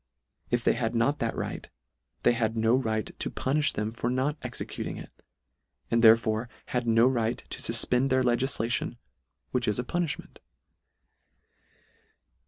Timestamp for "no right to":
2.57-3.29, 6.87-7.61